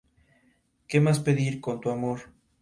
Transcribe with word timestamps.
¿Qué 0.87 0.99
más 0.99 1.19
pedir? 1.19 1.61
Con 1.61 1.79
tu 1.79 1.91
amor. 1.91 2.21